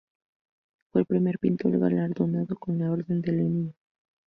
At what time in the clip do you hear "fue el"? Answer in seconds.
0.91-1.05